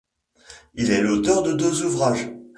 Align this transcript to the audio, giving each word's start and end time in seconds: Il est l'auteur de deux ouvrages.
Il 0.73 0.89
est 0.89 1.03
l'auteur 1.03 1.43
de 1.43 1.53
deux 1.53 1.83
ouvrages. 1.85 2.27